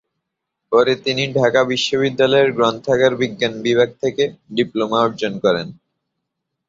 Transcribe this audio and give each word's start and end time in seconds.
পরে 0.71 0.93
তিনি 1.05 1.23
ঢাকা 1.33 1.61
বিশ্ববিদ্যালয়ের 1.63 2.49
গ্রন্থাগার 2.51 3.13
বিজ্ঞান 3.15 3.53
বিভাগ 3.61 3.89
থেকে 4.03 4.23
ডিপ্লোমা 4.55 4.97
অর্জন 5.01 5.33
করেন। 5.39 5.67